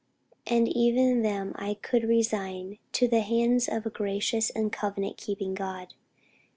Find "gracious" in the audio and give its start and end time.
3.91-4.49